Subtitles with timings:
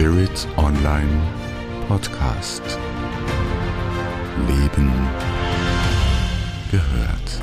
[0.00, 1.20] Spirit Online
[1.86, 2.62] Podcast.
[4.48, 4.90] Leben
[6.70, 7.42] gehört.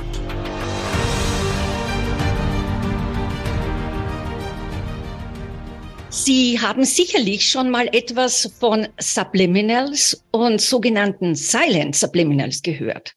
[6.10, 13.14] Sie haben sicherlich schon mal etwas von Subliminals und sogenannten Silent Subliminals gehört.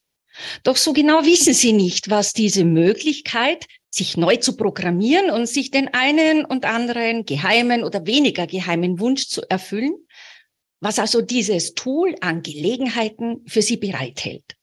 [0.65, 5.71] Doch so genau wissen Sie nicht, was diese Möglichkeit, sich neu zu programmieren und sich
[5.71, 9.95] den einen und anderen geheimen oder weniger geheimen Wunsch zu erfüllen,
[10.81, 14.57] was also dieses Tool an Gelegenheiten für Sie bereithält.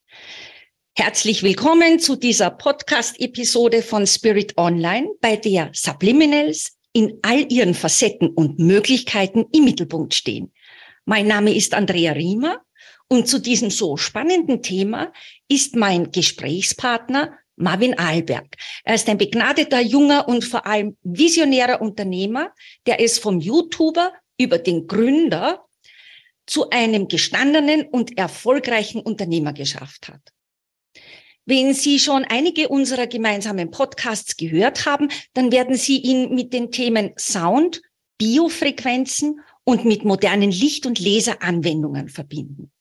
[0.95, 8.30] Herzlich willkommen zu dieser Podcast-Episode von Spirit Online, bei der Subliminals in all ihren Facetten
[8.30, 10.52] und Möglichkeiten im Mittelpunkt stehen.
[11.05, 12.62] Mein Name ist Andrea Riemer
[13.09, 15.13] und zu diesem so spannenden Thema
[15.48, 18.55] ist mein Gesprächspartner Marvin Ahlberg.
[18.84, 22.53] Er ist ein begnadeter, junger und vor allem visionärer Unternehmer,
[22.85, 25.65] der es vom YouTuber über den Gründer
[26.45, 30.21] zu einem gestandenen und erfolgreichen Unternehmer geschafft hat.
[31.45, 36.71] Wenn Sie schon einige unserer gemeinsamen Podcasts gehört haben, dann werden Sie ihn mit den
[36.71, 37.82] Themen Sound,
[38.17, 42.71] Biofrequenzen und mit modernen Licht- und Laseranwendungen verbinden.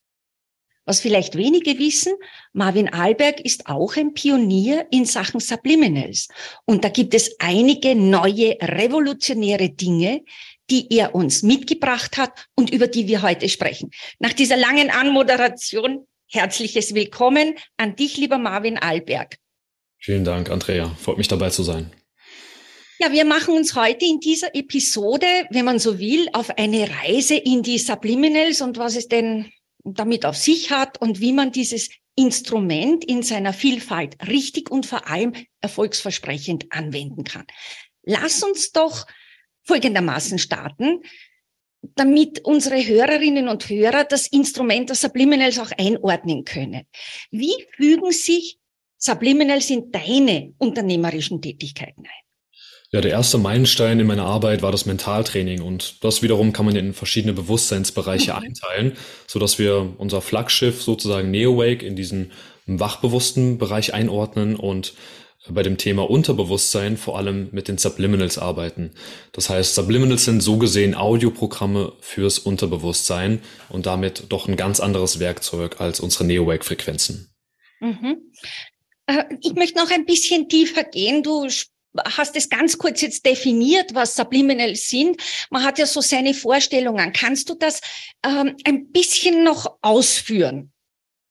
[0.86, 2.14] Was vielleicht wenige wissen,
[2.52, 6.28] Marvin Alberg ist auch ein Pionier in Sachen Subliminals.
[6.64, 10.22] Und da gibt es einige neue revolutionäre Dinge,
[10.70, 13.90] die er uns mitgebracht hat und über die wir heute sprechen.
[14.20, 19.36] Nach dieser langen Anmoderation Herzliches Willkommen an dich, lieber Marvin Alberg.
[19.98, 20.94] Vielen Dank, Andrea.
[21.00, 21.92] Freut mich dabei zu sein.
[22.98, 27.36] Ja, wir machen uns heute in dieser Episode, wenn man so will, auf eine Reise
[27.36, 29.52] in die Subliminals und was es denn
[29.94, 35.08] damit auf sich hat und wie man dieses Instrument in seiner Vielfalt richtig und vor
[35.08, 37.46] allem erfolgsversprechend anwenden kann.
[38.02, 39.06] Lass uns doch
[39.64, 41.00] folgendermaßen starten
[41.94, 46.86] damit unsere Hörerinnen und Hörer das Instrument der Subliminals auch einordnen können.
[47.30, 48.58] Wie fügen sich
[48.98, 52.25] Subliminals in deine unternehmerischen Tätigkeiten ein?
[52.92, 56.76] Ja, der erste Meilenstein in meiner Arbeit war das Mentaltraining und das wiederum kann man
[56.76, 58.38] in verschiedene Bewusstseinsbereiche mhm.
[58.38, 62.32] einteilen, so dass wir unser Flaggschiff sozusagen NeoWake in diesen
[62.66, 64.94] wachbewussten Bereich einordnen und
[65.48, 68.90] bei dem Thema Unterbewusstsein vor allem mit den Subliminals arbeiten.
[69.32, 75.20] Das heißt, Subliminals sind so gesehen Audioprogramme fürs Unterbewusstsein und damit doch ein ganz anderes
[75.20, 77.30] Werkzeug als unsere Neowake-Frequenzen.
[77.80, 78.32] Mhm.
[79.06, 81.22] Äh, ich möchte noch ein bisschen tiefer gehen.
[81.22, 81.48] Du
[82.04, 85.20] hast es ganz kurz jetzt definiert, was Subliminals sind.
[85.50, 87.12] Man hat ja so seine Vorstellungen.
[87.12, 87.80] Kannst du das
[88.24, 90.72] ähm, ein bisschen noch ausführen?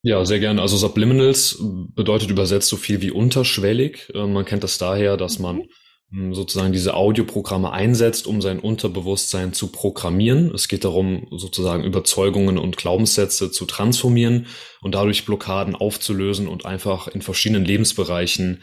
[0.07, 0.61] Ja, sehr gerne.
[0.61, 1.59] Also Subliminals
[1.95, 4.11] bedeutet übersetzt so viel wie unterschwellig.
[4.13, 5.65] Äh, man kennt das daher, dass man mhm.
[6.11, 10.53] hm, sozusagen diese Audioprogramme einsetzt, um sein Unterbewusstsein zu programmieren.
[10.53, 14.45] Es geht darum, sozusagen Überzeugungen und Glaubenssätze zu transformieren
[14.81, 18.61] und dadurch Blockaden aufzulösen und einfach in verschiedenen Lebensbereichen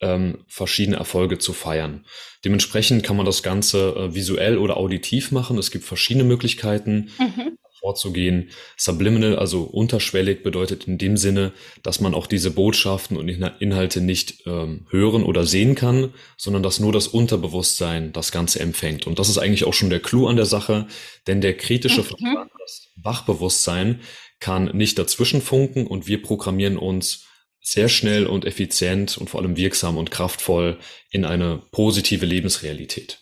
[0.00, 2.04] ähm, verschiedene Erfolge zu feiern.
[2.44, 5.58] Dementsprechend kann man das Ganze äh, visuell oder auditiv machen.
[5.58, 7.10] Es gibt verschiedene Möglichkeiten.
[7.18, 8.50] Mhm vorzugehen.
[8.76, 14.46] Subliminal, also unterschwellig, bedeutet in dem Sinne, dass man auch diese Botschaften und Inhalte nicht
[14.46, 19.06] ähm, hören oder sehen kann, sondern dass nur das Unterbewusstsein das Ganze empfängt.
[19.06, 20.86] Und das ist eigentlich auch schon der Clou an der Sache,
[21.26, 22.06] denn der kritische mhm.
[22.06, 24.00] Verstand, das Wachbewusstsein,
[24.40, 27.27] kann nicht dazwischen funken und wir programmieren uns
[27.72, 30.78] sehr schnell und effizient und vor allem wirksam und kraftvoll
[31.10, 33.20] in eine positive Lebensrealität.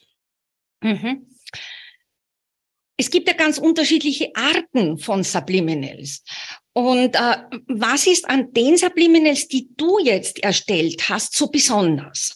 [0.82, 1.26] Mhm.
[2.98, 6.22] Es gibt ja ganz unterschiedliche Arten von Subliminals.
[6.72, 7.36] Und äh,
[7.66, 12.35] was ist an den Subliminals, die du jetzt erstellt hast, so besonders?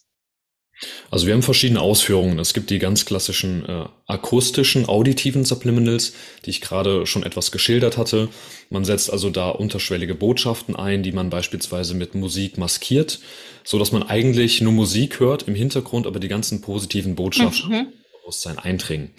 [1.10, 2.38] Also wir haben verschiedene Ausführungen.
[2.38, 6.14] Es gibt die ganz klassischen äh, akustischen, auditiven Subliminals,
[6.44, 8.28] die ich gerade schon etwas geschildert hatte.
[8.70, 13.20] Man setzt also da unterschwellige Botschaften ein, die man beispielsweise mit Musik maskiert,
[13.64, 17.86] so dass man eigentlich nur Musik hört im Hintergrund, aber die ganzen positiven Botschaften mhm.
[18.22, 19.10] Bewusstsein eindringen.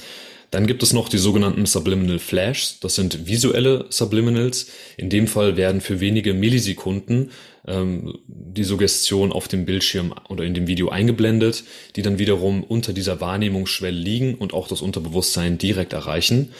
[0.52, 2.80] Dann gibt es noch die sogenannten Subliminal Flashs.
[2.82, 4.68] Das sind visuelle Subliminals.
[4.98, 7.32] In dem Fall werden für wenige Millisekunden
[7.68, 11.64] ähm, die Suggestion auf dem Bildschirm oder in dem Video eingeblendet,
[11.96, 16.54] die dann wiederum unter dieser Wahrnehmungsschwelle liegen und auch das Unterbewusstsein direkt erreichen.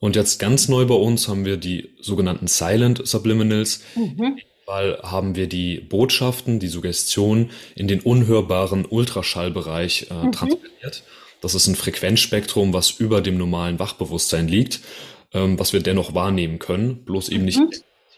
[0.00, 3.82] Und jetzt ganz neu bei uns haben wir die sogenannten Silent Subliminals.
[3.96, 4.38] Mhm.
[4.68, 10.32] Fall haben wir die Botschaften, die Suggestion in den unhörbaren Ultraschallbereich äh, mhm.
[10.32, 11.04] transportiert.
[11.40, 14.80] Das ist ein Frequenzspektrum, was über dem normalen Wachbewusstsein liegt,
[15.32, 17.58] ähm, was wir dennoch wahrnehmen können, bloß eben nicht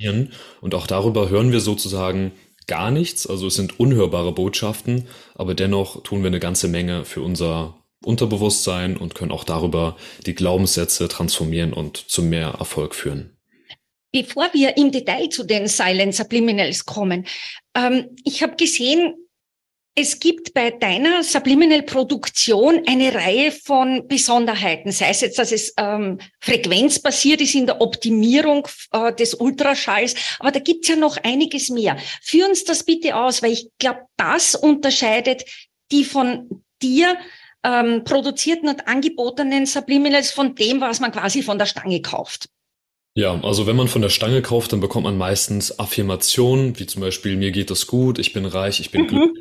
[0.00, 0.28] mhm.
[0.60, 2.32] Und auch darüber hören wir sozusagen
[2.66, 3.26] gar nichts.
[3.26, 8.96] Also es sind unhörbare Botschaften, aber dennoch tun wir eine ganze Menge für unser Unterbewusstsein
[8.96, 13.36] und können auch darüber die Glaubenssätze transformieren und zu mehr Erfolg führen.
[14.12, 17.26] Bevor wir im Detail zu den Silent Subliminals kommen,
[17.76, 19.14] ähm, ich habe gesehen,
[20.00, 26.18] es gibt bei deiner Subliminal-Produktion eine Reihe von Besonderheiten, sei es jetzt, dass es ähm,
[26.40, 31.98] frequenzbasiert ist in der Optimierung äh, des Ultraschalls, aber da gibt's ja noch einiges mehr.
[32.22, 35.44] Führ uns das bitte aus, weil ich glaube, das unterscheidet
[35.92, 37.18] die von dir
[37.62, 42.48] ähm, produzierten und angebotenen Subliminals von dem, was man quasi von der Stange kauft.
[43.14, 47.02] Ja, also wenn man von der Stange kauft, dann bekommt man meistens Affirmationen, wie zum
[47.02, 49.06] Beispiel, mir geht es gut, ich bin reich, ich bin mhm.
[49.08, 49.39] glücklich.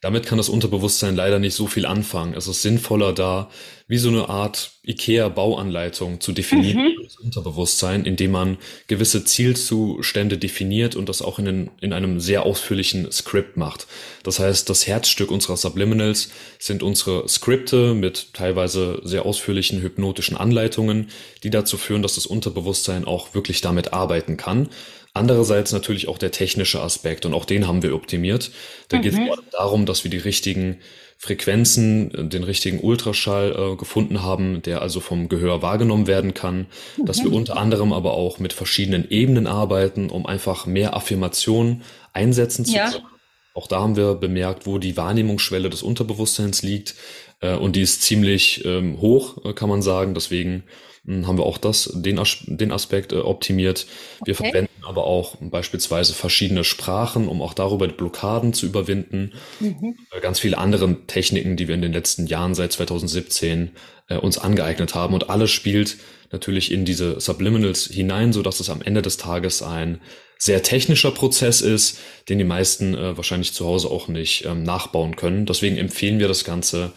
[0.00, 2.32] Damit kann das Unterbewusstsein leider nicht so viel anfangen.
[2.34, 3.50] Es ist sinnvoller da,
[3.86, 7.02] wie so eine Art IKEA-Bauanleitung zu definieren, mhm.
[7.02, 8.56] das Unterbewusstsein, indem man
[8.86, 13.88] gewisse Zielzustände definiert und das auch in, den, in einem sehr ausführlichen Skript macht.
[14.22, 21.08] Das heißt, das Herzstück unserer Subliminals sind unsere Skripte mit teilweise sehr ausführlichen hypnotischen Anleitungen,
[21.42, 24.70] die dazu führen, dass das Unterbewusstsein auch wirklich damit arbeiten kann.
[25.12, 28.52] Andererseits natürlich auch der technische Aspekt und auch den haben wir optimiert.
[28.88, 29.02] Da mhm.
[29.02, 29.18] geht es
[29.52, 30.78] darum, dass wir die richtigen
[31.18, 36.66] Frequenzen, den richtigen Ultraschall äh, gefunden haben, der also vom Gehör wahrgenommen werden kann,
[36.96, 37.04] mhm.
[37.04, 41.82] dass wir unter anderem aber auch mit verschiedenen Ebenen arbeiten, um einfach mehr Affirmation
[42.12, 43.04] einsetzen zu können.
[43.52, 46.94] Auch da haben wir bemerkt, wo die Wahrnehmungsschwelle des Unterbewusstseins liegt.
[47.40, 50.14] Äh, und die ist ziemlich ähm, hoch, äh, kann man sagen.
[50.14, 50.64] Deswegen
[51.06, 53.86] haben wir auch das, den, den Aspekt äh, optimiert.
[54.24, 54.50] Wir okay.
[54.50, 59.32] verwenden aber auch beispielsweise verschiedene Sprachen, um auch darüber Blockaden zu überwinden.
[59.60, 59.96] Mhm.
[60.12, 63.70] Äh, ganz viele andere Techniken, die wir in den letzten Jahren seit 2017
[64.08, 65.14] äh, uns angeeignet haben.
[65.14, 65.96] Und alles spielt
[66.32, 70.00] natürlich in diese Subliminals hinein, so dass es am Ende des Tages ein
[70.38, 71.98] sehr technischer Prozess ist,
[72.28, 75.46] den die meisten äh, wahrscheinlich zu Hause auch nicht ähm, nachbauen können.
[75.46, 76.92] Deswegen empfehlen wir das Ganze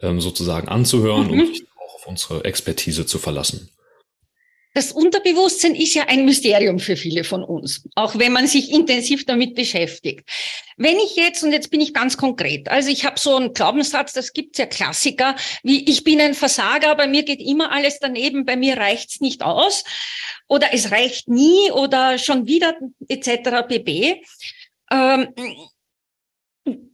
[0.00, 1.40] ähm, sozusagen anzuhören mhm.
[1.40, 1.67] und
[2.08, 3.70] unsere Expertise zu verlassen.
[4.74, 9.24] Das Unterbewusstsein ist ja ein Mysterium für viele von uns, auch wenn man sich intensiv
[9.26, 10.28] damit beschäftigt.
[10.76, 14.12] Wenn ich jetzt, und jetzt bin ich ganz konkret, also ich habe so einen Glaubenssatz,
[14.12, 18.44] das gibt's ja Klassiker, wie ich bin ein Versager, bei mir geht immer alles daneben,
[18.44, 19.84] bei mir reicht's nicht aus
[20.46, 22.76] oder es reicht nie oder schon wieder
[23.08, 23.66] etc.
[23.66, 24.22] pp.
[24.92, 25.34] Ähm,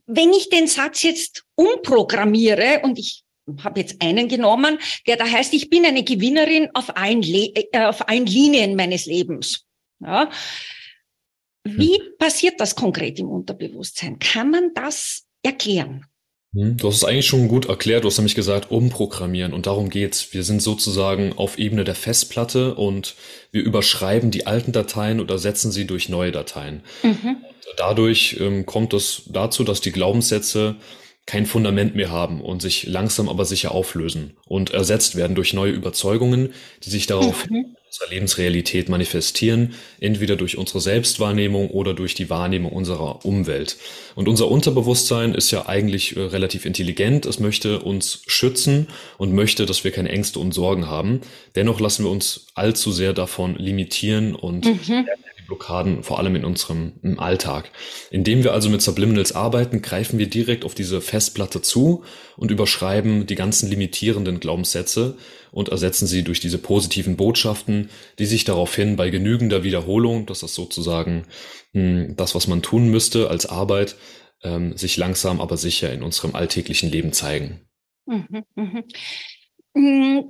[0.06, 3.23] wenn ich den Satz jetzt umprogrammiere und ich
[3.62, 7.84] habe jetzt einen genommen, der da heißt, ich bin eine Gewinnerin auf allen, Le äh,
[7.84, 9.64] auf allen Linien meines Lebens.
[10.00, 10.30] Ja.
[11.64, 12.16] Wie hm.
[12.18, 14.18] passiert das konkret im Unterbewusstsein?
[14.18, 16.04] Kann man das erklären?
[16.54, 18.04] Hm, du hast es eigentlich schon gut erklärt.
[18.04, 19.52] Du hast nämlich gesagt, umprogrammieren.
[19.52, 20.32] Und darum geht's.
[20.32, 23.14] Wir sind sozusagen auf Ebene der Festplatte und
[23.50, 26.82] wir überschreiben die alten Dateien oder setzen sie durch neue Dateien.
[27.02, 27.36] Mhm.
[27.76, 30.76] Dadurch ähm, kommt es dazu, dass die Glaubenssätze
[31.26, 35.72] kein Fundament mehr haben und sich langsam aber sicher auflösen und ersetzt werden durch neue
[35.72, 36.52] Überzeugungen,
[36.84, 37.56] die sich darauf mhm.
[37.56, 43.76] in unserer Lebensrealität manifestieren, entweder durch unsere Selbstwahrnehmung oder durch die Wahrnehmung unserer Umwelt.
[44.16, 49.64] Und unser Unterbewusstsein ist ja eigentlich äh, relativ intelligent, es möchte uns schützen und möchte,
[49.64, 51.22] dass wir keine Ängste und Sorgen haben.
[51.54, 55.06] Dennoch lassen wir uns allzu sehr davon limitieren und mhm.
[55.46, 57.70] Blockaden, vor allem in unserem Alltag.
[58.10, 62.04] Indem wir also mit Subliminals arbeiten, greifen wir direkt auf diese Festplatte zu
[62.36, 65.16] und überschreiben die ganzen limitierenden Glaubenssätze
[65.52, 70.54] und ersetzen sie durch diese positiven Botschaften, die sich daraufhin bei genügender Wiederholung, das ist
[70.54, 71.26] sozusagen
[71.72, 73.96] mh, hm, das, was man tun müsste als Arbeit,
[74.42, 77.60] ähm, sich langsam aber sicher in unserem alltäglichen Leben zeigen.
[78.06, 78.44] Mhm,
[79.74, 80.24] mh.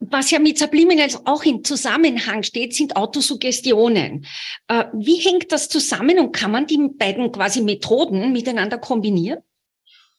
[0.00, 4.26] Was ja mit Subliminals auch im Zusammenhang steht, sind Autosuggestionen.
[4.68, 9.40] Äh, wie hängt das zusammen und kann man die beiden quasi Methoden miteinander kombinieren?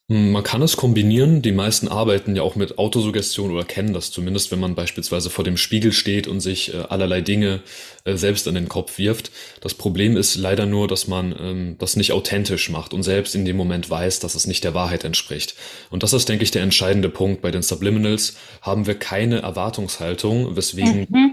[0.08, 1.42] Hm, man kann es kombinieren.
[1.42, 5.44] Die meisten arbeiten ja auch mit Autosuggestion oder kennen das zumindest, wenn man beispielsweise vor
[5.44, 7.60] dem Spiegel steht und sich äh, allerlei Dinge
[8.04, 9.32] äh, selbst an den Kopf wirft.
[9.60, 13.44] Das Problem ist leider nur, dass man ähm, das nicht authentisch macht und selbst in
[13.44, 15.56] dem Moment weiß, dass es nicht der Wahrheit entspricht.
[15.90, 17.42] Und das ist, denke ich, der entscheidende Punkt.
[17.42, 21.32] Bei den Subliminals haben wir keine Erwartungshaltung, weswegen mhm.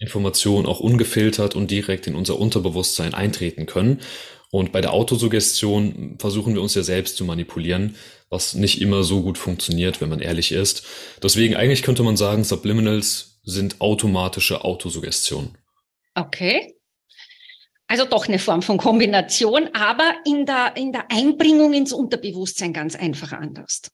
[0.00, 4.00] Informationen auch ungefiltert und direkt in unser Unterbewusstsein eintreten können.
[4.50, 7.96] Und bei der Autosuggestion versuchen wir uns ja selbst zu manipulieren,
[8.30, 10.84] was nicht immer so gut funktioniert, wenn man ehrlich ist.
[11.22, 15.56] Deswegen eigentlich könnte man sagen, Subliminals sind automatische Autosuggestion.
[16.14, 16.74] Okay.
[17.86, 22.94] Also doch eine Form von Kombination, aber in der, in der Einbringung ins Unterbewusstsein ganz
[22.94, 23.90] einfach anders.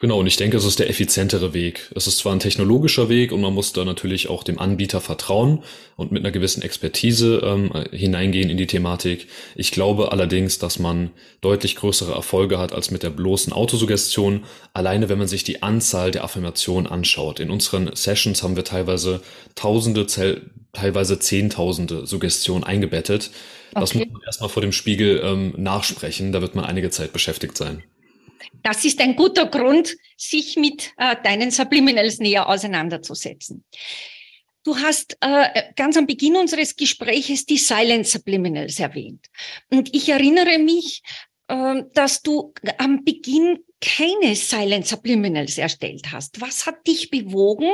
[0.00, 1.90] Genau, und ich denke, es ist der effizientere Weg.
[1.92, 5.64] Es ist zwar ein technologischer Weg und man muss da natürlich auch dem Anbieter vertrauen
[5.96, 9.26] und mit einer gewissen Expertise ähm, hineingehen in die Thematik.
[9.56, 15.08] Ich glaube allerdings, dass man deutlich größere Erfolge hat als mit der bloßen Autosuggestion, alleine
[15.08, 17.40] wenn man sich die Anzahl der Affirmationen anschaut.
[17.40, 19.20] In unseren Sessions haben wir teilweise
[19.56, 20.06] Tausende,
[20.72, 23.32] teilweise Zehntausende Suggestionen eingebettet.
[23.72, 23.80] Okay.
[23.80, 27.56] Das muss man erstmal vor dem Spiegel ähm, nachsprechen, da wird man einige Zeit beschäftigt
[27.56, 27.82] sein.
[28.62, 33.64] Das ist ein guter Grund, sich mit äh, deinen Subliminals näher auseinanderzusetzen.
[34.64, 39.26] Du hast äh, ganz am Beginn unseres Gespräches die Silent Subliminals erwähnt.
[39.70, 41.02] Und ich erinnere mich,
[41.48, 46.40] äh, dass du am Beginn keine Silent Subliminals erstellt hast.
[46.40, 47.70] Was hat dich bewogen,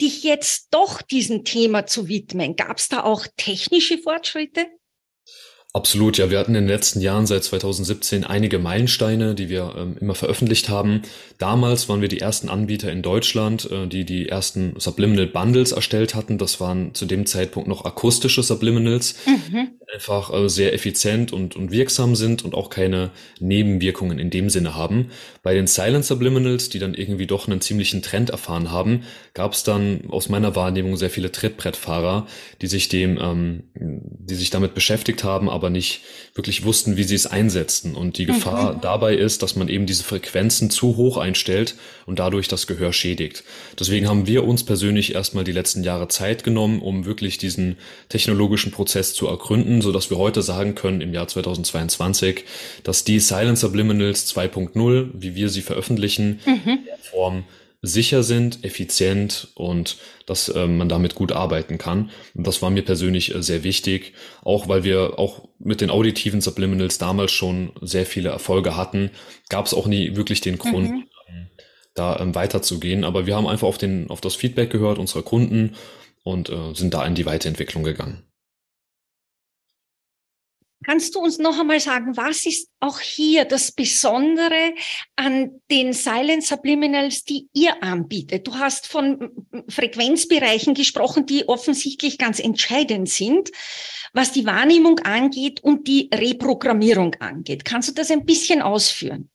[0.00, 2.56] dich jetzt doch diesem Thema zu widmen?
[2.56, 4.66] Gab es da auch technische Fortschritte?
[5.72, 6.30] Absolut, ja.
[6.30, 10.68] Wir hatten in den letzten Jahren seit 2017 einige Meilensteine, die wir ähm, immer veröffentlicht
[10.68, 11.02] haben.
[11.38, 16.16] Damals waren wir die ersten Anbieter in Deutschland, äh, die die ersten Subliminal Bundles erstellt
[16.16, 16.38] hatten.
[16.38, 19.68] Das waren zu dem Zeitpunkt noch akustische Subliminals, mhm.
[19.92, 24.74] Einfach äh, sehr effizient und, und wirksam sind und auch keine Nebenwirkungen in dem Sinne
[24.74, 25.10] haben.
[25.42, 29.02] Bei den Silent Subliminals, die dann irgendwie doch einen ziemlichen Trend erfahren haben,
[29.34, 32.26] gab es dann aus meiner Wahrnehmung sehr viele Trittbrettfahrer,
[32.60, 36.02] die sich dem, ähm, die sich damit beschäftigt haben, aber nicht
[36.34, 37.94] wirklich wussten, wie sie es einsetzen.
[37.94, 38.80] Und die Gefahr mhm.
[38.82, 41.74] dabei ist, dass man eben diese Frequenzen zu hoch einstellt
[42.06, 43.44] und dadurch das Gehör schädigt.
[43.78, 47.76] Deswegen haben wir uns persönlich erstmal die letzten Jahre Zeit genommen, um wirklich diesen
[48.08, 52.44] technologischen Prozess zu ergründen, so dass wir heute sagen können, im Jahr 2022,
[52.82, 56.70] dass die Silent Subliminals 2.0, wie wir sie veröffentlichen, mhm.
[56.70, 57.44] in der Form
[57.82, 59.96] sicher sind, effizient und
[60.26, 62.10] dass äh, man damit gut arbeiten kann.
[62.34, 66.40] Und das war mir persönlich äh, sehr wichtig, auch weil wir auch mit den auditiven
[66.42, 69.10] Subliminals damals schon sehr viele Erfolge hatten,
[69.48, 71.04] gab es auch nie wirklich den Grund, mhm.
[71.28, 71.48] ähm,
[71.94, 73.04] da ähm, weiterzugehen.
[73.04, 75.74] Aber wir haben einfach auf, den, auf das Feedback gehört unserer Kunden
[76.22, 78.22] und äh, sind da in die Weiterentwicklung gegangen.
[80.84, 84.72] Kannst du uns noch einmal sagen, was ist auch hier das Besondere
[85.14, 88.46] an den Silent Subliminals, die ihr anbietet?
[88.46, 89.30] Du hast von
[89.68, 93.50] Frequenzbereichen gesprochen, die offensichtlich ganz entscheidend sind,
[94.14, 97.66] was die Wahrnehmung angeht und die Reprogrammierung angeht.
[97.66, 99.30] Kannst du das ein bisschen ausführen?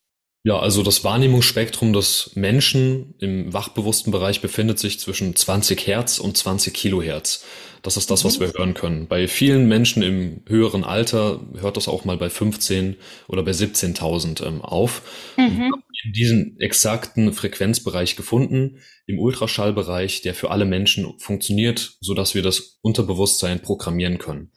[0.45, 6.37] Ja, also das Wahrnehmungsspektrum des Menschen im wachbewussten Bereich befindet sich zwischen 20 Hertz und
[6.37, 7.43] 20 Kilohertz.
[7.81, 9.07] Das ist das, was wir hören können.
[9.07, 12.95] Bei vielen Menschen im höheren Alter hört das auch mal bei 15
[13.27, 15.01] oder bei 17.000 ähm, auf.
[15.35, 15.73] Mhm.
[16.03, 22.43] In diesen exakten Frequenzbereich gefunden, im Ultraschallbereich, der für alle Menschen funktioniert, so dass wir
[22.43, 24.51] das Unterbewusstsein programmieren können.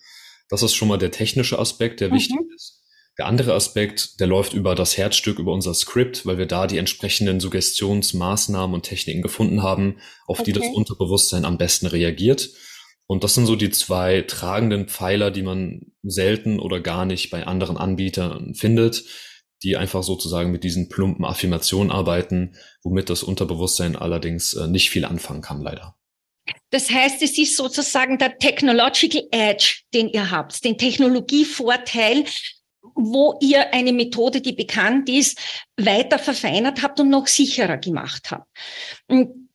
[0.51, 2.17] Das ist schon mal der technische Aspekt, der mhm.
[2.17, 2.78] wichtig ist.
[3.19, 6.79] Der andere Aspekt, der läuft über das Herzstück, über unser Skript, weil wir da die
[6.79, 10.53] entsprechenden Suggestionsmaßnahmen und Techniken gefunden haben, auf okay.
[10.53, 12.51] die das Unterbewusstsein am besten reagiert.
[13.09, 17.45] Und das sind so die zwei tragenden Pfeiler, die man selten oder gar nicht bei
[17.45, 19.05] anderen Anbietern findet,
[19.65, 25.05] die einfach sozusagen mit diesen plumpen Affirmationen arbeiten, womit das Unterbewusstsein allerdings äh, nicht viel
[25.05, 25.97] anfangen kann, leider.
[26.71, 32.25] Das heißt, es ist sozusagen der Technological Edge, den ihr habt, den Technologievorteil,
[32.95, 35.39] wo ihr eine Methode, die bekannt ist,
[35.77, 38.47] weiter verfeinert habt und noch sicherer gemacht habt.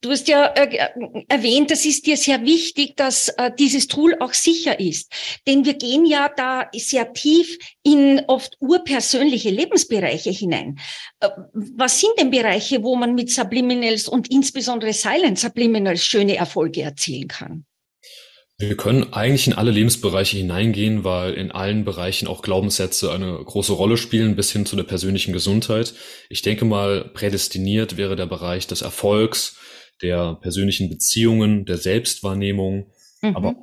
[0.03, 0.89] Du hast ja äh,
[1.29, 5.09] erwähnt, das ist dir sehr wichtig, dass äh, dieses Tool auch sicher ist.
[5.47, 10.77] Denn wir gehen ja da sehr tief in oft urpersönliche Lebensbereiche hinein.
[11.21, 16.81] Äh, was sind denn Bereiche, wo man mit Subliminals und insbesondere Silent Subliminals schöne Erfolge
[16.81, 17.65] erzielen kann?
[18.69, 23.73] Wir können eigentlich in alle Lebensbereiche hineingehen, weil in allen Bereichen auch Glaubenssätze eine große
[23.73, 25.93] Rolle spielen, bis hin zu der persönlichen Gesundheit.
[26.29, 29.57] Ich denke mal, prädestiniert wäre der Bereich des Erfolgs,
[30.01, 32.91] der persönlichen Beziehungen, der Selbstwahrnehmung,
[33.21, 33.35] mhm.
[33.35, 33.55] aber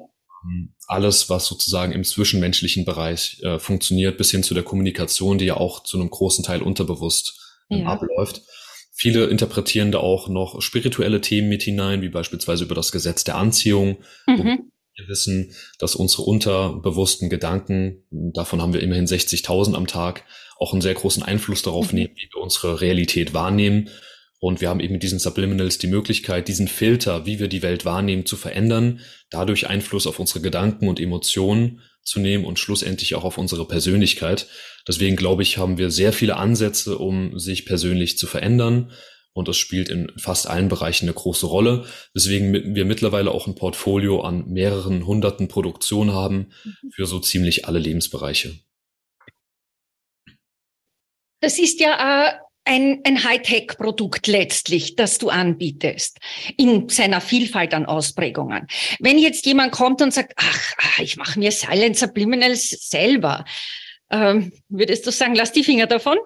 [0.45, 5.47] ähm, alles, was sozusagen im zwischenmenschlichen Bereich äh, funktioniert, bis hin zu der Kommunikation, die
[5.47, 7.39] ja auch zu einem großen Teil unterbewusst
[7.71, 7.87] ähm, ja.
[7.87, 8.43] abläuft.
[8.93, 13.37] Viele interpretieren da auch noch spirituelle Themen mit hinein, wie beispielsweise über das Gesetz der
[13.37, 14.71] Anziehung, mhm.
[14.95, 20.25] Wir wissen, dass unsere unterbewussten Gedanken, davon haben wir immerhin 60.000 am Tag,
[20.59, 21.99] auch einen sehr großen Einfluss darauf mhm.
[21.99, 23.89] nehmen, wie wir unsere Realität wahrnehmen.
[24.39, 27.85] Und wir haben eben mit diesen Subliminals die Möglichkeit, diesen Filter, wie wir die Welt
[27.85, 33.25] wahrnehmen, zu verändern, dadurch Einfluss auf unsere Gedanken und Emotionen zu nehmen und schlussendlich auch
[33.25, 34.49] auf unsere Persönlichkeit.
[34.89, 38.91] Deswegen glaube ich, haben wir sehr viele Ansätze, um sich persönlich zu verändern
[39.33, 43.55] und das spielt in fast allen Bereichen eine große Rolle, weswegen wir mittlerweile auch ein
[43.55, 46.91] Portfolio an mehreren hunderten Produktionen haben mhm.
[46.93, 48.59] für so ziemlich alle Lebensbereiche.
[51.41, 56.19] Das ist ja ein, ein Hightech-Produkt letztlich, das du anbietest,
[56.57, 58.67] in seiner Vielfalt an Ausprägungen.
[58.99, 63.45] Wenn jetzt jemand kommt und sagt, ach, ah, ich mache mir Silent Subliminals selber,
[64.11, 66.19] ähm, würdest du sagen, lass die Finger davon?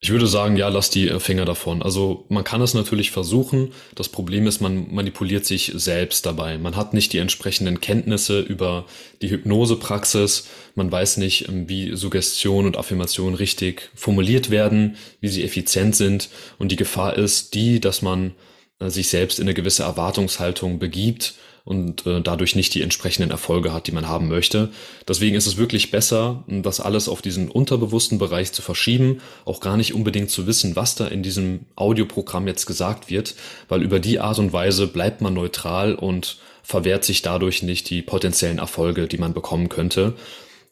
[0.00, 1.82] Ich würde sagen, ja, lass die äh, Finger davon.
[1.82, 3.72] Also man kann es natürlich versuchen.
[3.96, 6.56] Das Problem ist, man manipuliert sich selbst dabei.
[6.56, 8.86] Man hat nicht die entsprechenden Kenntnisse über
[9.22, 10.46] die Hypnosepraxis.
[10.76, 16.28] Man weiß nicht, ähm, wie Suggestion und Affirmation richtig formuliert werden, wie sie effizient sind.
[16.58, 18.34] Und die Gefahr ist die, dass man
[18.78, 21.34] äh, sich selbst in eine gewisse Erwartungshaltung begibt
[21.68, 24.70] und äh, dadurch nicht die entsprechenden Erfolge hat, die man haben möchte.
[25.06, 29.76] Deswegen ist es wirklich besser, das alles auf diesen unterbewussten Bereich zu verschieben, auch gar
[29.76, 33.34] nicht unbedingt zu wissen, was da in diesem Audioprogramm jetzt gesagt wird,
[33.68, 38.00] weil über die Art und Weise bleibt man neutral und verwehrt sich dadurch nicht die
[38.00, 40.14] potenziellen Erfolge, die man bekommen könnte.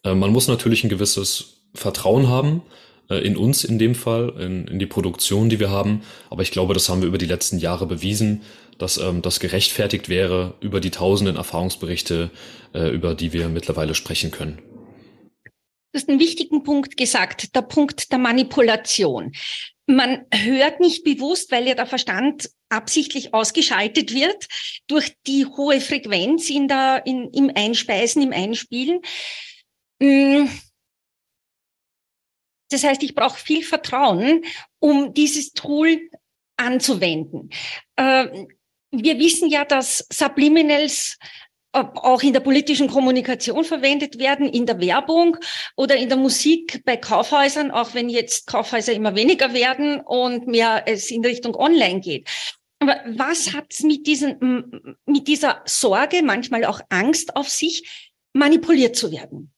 [0.03, 2.63] Äh, man muss natürlich ein gewisses Vertrauen haben,
[3.09, 6.01] äh, in uns in dem Fall, in, in die Produktion, die wir haben.
[6.31, 8.41] Aber ich glaube, das haben wir über die letzten Jahre bewiesen,
[8.77, 12.31] dass ähm, das gerechtfertigt wäre über die tausenden Erfahrungsberichte,
[12.73, 14.61] äh, über die wir mittlerweile sprechen können.
[15.43, 19.31] Du hast einen wichtigen Punkt gesagt, der Punkt der Manipulation.
[19.87, 24.47] Man hört nicht bewusst, weil ja der Verstand absichtlich ausgeschaltet wird
[24.87, 28.99] durch die hohe Frequenz in der, in, im Einspeisen, im Einspielen.
[29.99, 30.47] Mm.
[32.69, 34.43] Das heißt, ich brauche viel Vertrauen,
[34.79, 36.09] um dieses Tool
[36.57, 37.49] anzuwenden.
[38.91, 41.17] Wir wissen ja, dass Subliminals
[41.73, 45.37] äh, auch in der politischen Kommunikation verwendet werden, in der Werbung
[45.75, 50.83] oder in der Musik bei Kaufhäusern, auch wenn jetzt Kaufhäuser immer weniger werden und mehr
[50.87, 52.29] es in Richtung Online geht.
[52.79, 54.07] Aber was hat es mit,
[55.05, 59.51] mit dieser Sorge, manchmal auch Angst auf sich, manipuliert zu werden?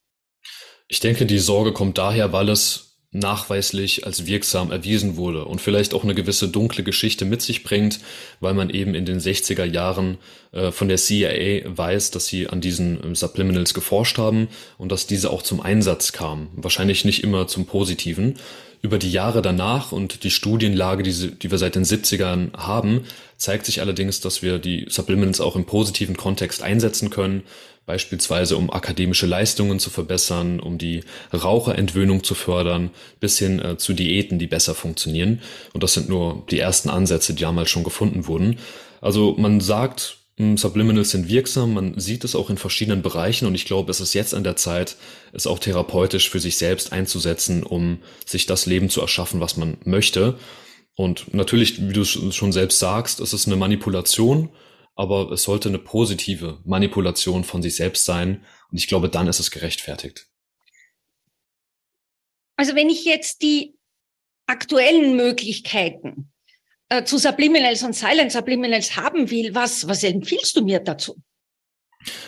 [0.88, 5.94] Ich denke, die Sorge kommt daher, weil es nachweislich als wirksam erwiesen wurde und vielleicht
[5.94, 7.98] auch eine gewisse dunkle Geschichte mit sich bringt,
[8.38, 10.18] weil man eben in den 60er Jahren
[10.52, 14.48] äh, von der CIA weiß, dass sie an diesen ähm, Subliminals geforscht haben
[14.78, 16.50] und dass diese auch zum Einsatz kamen.
[16.54, 18.38] Wahrscheinlich nicht immer zum Positiven.
[18.82, 23.04] Über die Jahre danach und die Studienlage, die, die wir seit den 70ern haben,
[23.36, 27.42] zeigt sich allerdings, dass wir die Subliminals auch im positiven Kontext einsetzen können,
[27.84, 33.92] beispielsweise um akademische Leistungen zu verbessern, um die Raucherentwöhnung zu fördern, bis hin äh, zu
[33.92, 35.42] Diäten, die besser funktionieren.
[35.72, 38.58] Und das sind nur die ersten Ansätze, die damals schon gefunden wurden.
[39.00, 40.19] Also man sagt,
[40.56, 44.14] Subliminals sind wirksam, man sieht es auch in verschiedenen Bereichen und ich glaube, es ist
[44.14, 44.96] jetzt an der Zeit,
[45.32, 49.78] es auch therapeutisch für sich selbst einzusetzen, um sich das Leben zu erschaffen, was man
[49.84, 50.38] möchte.
[50.94, 54.50] Und natürlich, wie du schon selbst sagst, es ist eine Manipulation
[55.00, 58.44] aber es sollte eine positive Manipulation von sich selbst sein.
[58.70, 60.28] Und ich glaube, dann ist es gerechtfertigt.
[62.58, 63.78] Also wenn ich jetzt die
[64.46, 66.29] aktuellen Möglichkeiten
[66.90, 71.16] äh, zu Subliminals und Silent Subliminals haben will, was, was empfiehlst du mir dazu?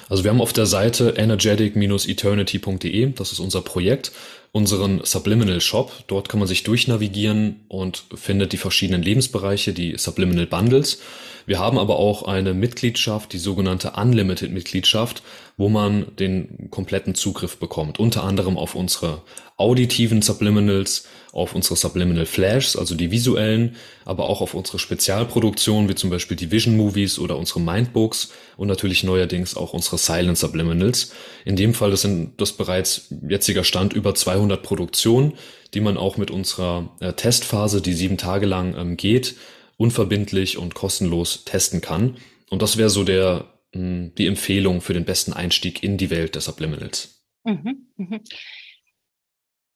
[0.08, 4.12] Also wir haben auf der Seite energetic-eternity.de, das ist unser Projekt,
[4.52, 5.92] unseren Subliminal Shop.
[6.06, 11.00] Dort kann man sich durchnavigieren und findet die verschiedenen Lebensbereiche, die Subliminal Bundles.
[11.46, 15.22] Wir haben aber auch eine Mitgliedschaft, die sogenannte Unlimited-Mitgliedschaft,
[15.56, 17.98] wo man den kompletten Zugriff bekommt.
[17.98, 19.22] Unter anderem auf unsere
[19.56, 25.94] auditiven Subliminals, auf unsere Subliminal Flashs, also die visuellen, aber auch auf unsere Spezialproduktionen, wie
[25.94, 31.12] zum Beispiel die Vision Movies oder unsere Mindbooks und natürlich neuerdings auch unsere Silent Subliminals.
[31.46, 35.32] In dem Fall, sind das bereits jetziger Stand über 200 Produktionen,
[35.72, 39.36] die man auch mit unserer äh, Testphase, die sieben Tage lang ähm, geht,
[39.78, 42.16] unverbindlich und kostenlos testen kann.
[42.50, 46.34] Und das wäre so der, hm, die Empfehlung für den besten Einstieg in die Welt
[46.34, 47.22] der Subliminals.
[47.44, 48.20] Mhm, mhm.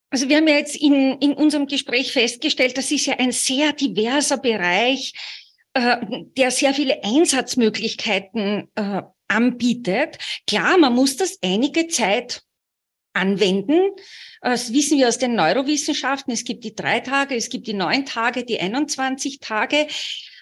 [0.09, 3.73] Also wir haben ja jetzt in, in unserem Gespräch festgestellt, das ist ja ein sehr
[3.73, 5.13] diverser Bereich,
[5.73, 5.97] äh,
[6.37, 10.17] der sehr viele Einsatzmöglichkeiten äh, anbietet.
[10.47, 12.41] Klar, man muss das einige Zeit
[13.13, 13.91] anwenden.
[14.41, 16.31] Das wissen wir aus den Neurowissenschaften.
[16.33, 19.87] Es gibt die drei Tage, es gibt die neun Tage, die 21 Tage.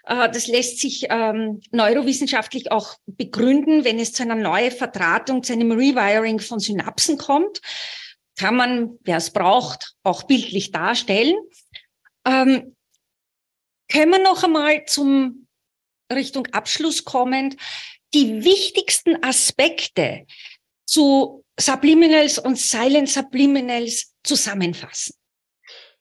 [0.05, 5.53] Äh, das lässt sich ähm, neurowissenschaftlich auch begründen, wenn es zu einer neuen Verdrahtung, zu
[5.53, 7.61] einem Rewiring von Synapsen kommt.
[8.37, 11.35] Kann man, wer es braucht, auch bildlich darstellen.
[12.25, 12.75] Ähm,
[13.89, 15.47] können wir noch einmal zum
[16.11, 17.55] Richtung Abschluss kommend
[18.13, 20.25] die wichtigsten Aspekte
[20.85, 25.15] zu Subliminals und Silent Subliminals zusammenfassen?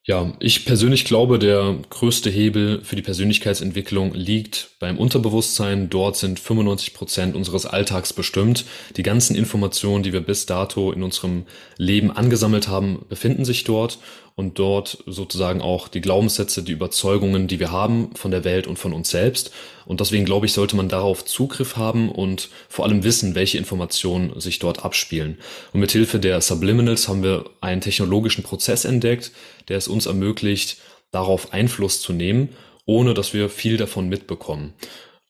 [0.07, 5.89] Ja, ich persönlich glaube, der größte Hebel für die Persönlichkeitsentwicklung liegt beim Unterbewusstsein.
[5.89, 8.67] Dort sind 95 Prozent unseres Alltags bestimmt.
[8.99, 11.47] Die ganzen Informationen, die wir bis dato in unserem
[11.79, 13.99] Leben angesammelt haben, befinden sich dort.
[14.37, 18.79] Und dort sozusagen auch die Glaubenssätze, die Überzeugungen, die wir haben von der Welt und
[18.79, 19.53] von uns selbst.
[19.87, 24.39] Und deswegen glaube ich, sollte man darauf Zugriff haben und vor allem wissen, welche Informationen
[24.41, 25.39] sich dort abspielen.
[25.73, 29.31] Und mit Hilfe der Subliminals haben wir einen technologischen Prozess entdeckt,
[29.69, 30.79] der es uns ermöglicht,
[31.13, 32.49] darauf Einfluss zu nehmen,
[32.87, 34.75] ohne dass wir viel davon mitbekommen.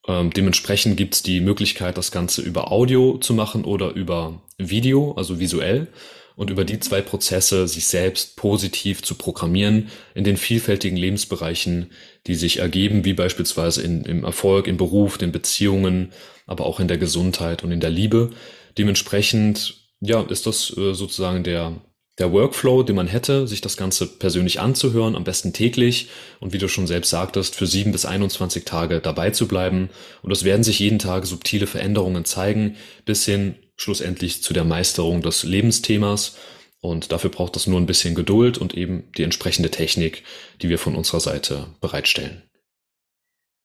[0.08, 5.12] Ähm, dementsprechend gibt es die Möglichkeit, das Ganze über Audio zu machen oder über Video,
[5.12, 5.88] also visuell
[6.36, 11.90] und über die zwei Prozesse sich selbst positiv zu programmieren in den vielfältigen Lebensbereichen,
[12.26, 16.12] die sich ergeben, wie beispielsweise in, im Erfolg, im Beruf, den Beziehungen,
[16.46, 18.30] aber auch in der Gesundheit und in der Liebe.
[18.76, 21.80] Dementsprechend, ja, ist das äh, sozusagen der
[22.18, 26.58] der Workflow, den man hätte, sich das Ganze persönlich anzuhören, am besten täglich und wie
[26.58, 29.90] du schon selbst sagtest, für sieben bis 21 Tage dabei zu bleiben.
[30.22, 35.22] Und es werden sich jeden Tag subtile Veränderungen zeigen, bis hin schlussendlich zu der Meisterung
[35.22, 36.36] des Lebensthemas.
[36.80, 40.22] Und dafür braucht es nur ein bisschen Geduld und eben die entsprechende Technik,
[40.60, 42.42] die wir von unserer Seite bereitstellen.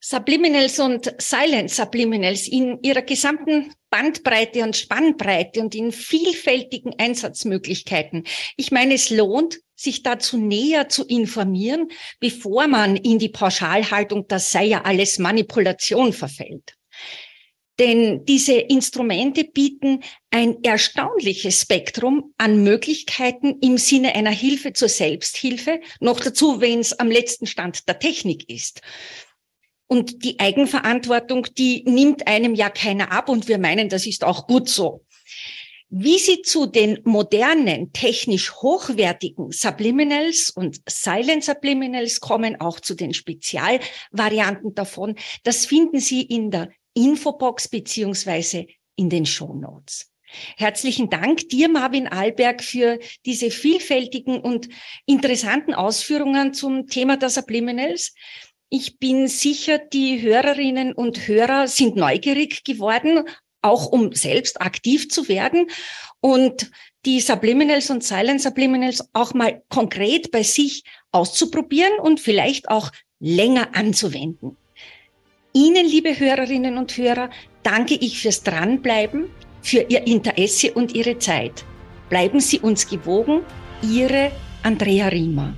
[0.02, 8.24] Subliminals und Silent Subliminals in ihrer gesamten Bandbreite und Spannbreite und in vielfältigen Einsatzmöglichkeiten.
[8.56, 11.90] Ich meine, es lohnt, sich dazu näher zu informieren,
[12.22, 16.79] bevor man in die Pauschalhaltung, das sei ja alles Manipulation verfällt.
[17.80, 25.80] Denn diese Instrumente bieten ein erstaunliches Spektrum an Möglichkeiten im Sinne einer Hilfe zur Selbsthilfe,
[26.02, 28.82] noch dazu, wenn es am letzten Stand der Technik ist.
[29.88, 34.46] Und die Eigenverantwortung, die nimmt einem ja keiner ab und wir meinen, das ist auch
[34.46, 35.06] gut so.
[35.92, 43.16] Wie sie zu den modernen, technisch hochwertigen Subliminals und Silent Subliminals kommen, auch zu den
[43.16, 50.12] Spezialvarianten davon, das finden Sie in der Infobox beziehungsweise in den Show Notes.
[50.58, 54.70] Herzlichen Dank dir, Marvin Alberg, für diese vielfältigen und
[55.06, 58.14] interessanten Ausführungen zum Thema der Subliminals.
[58.70, 63.24] Ich bin sicher, die Hörerinnen und Hörer sind neugierig geworden,
[63.62, 65.68] auch um selbst aktiv zu werden
[66.22, 66.70] und
[67.06, 73.76] die Subliminals und Silent Subliminals auch mal konkret bei sich auszuprobieren und vielleicht auch länger
[73.76, 74.58] anzuwenden.
[75.54, 77.32] Ihnen, liebe Hörerinnen und Hörer,
[77.64, 79.32] danke ich fürs Dranbleiben,
[79.64, 81.66] für Ihr Interesse und Ihre Zeit.
[82.10, 83.42] Bleiben Sie uns gewogen,
[83.82, 84.32] Ihre
[84.62, 85.56] Andrea Riemer.